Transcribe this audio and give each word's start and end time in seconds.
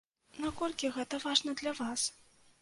Наколькі 0.45 0.91
гэта 0.95 1.19
важна 1.27 1.55
для 1.61 1.75
вас? 1.83 2.09